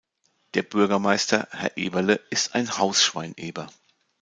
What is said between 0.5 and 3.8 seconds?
Der Bürgermeister, Herr Eberle, ist ein Hausschwein-Eber.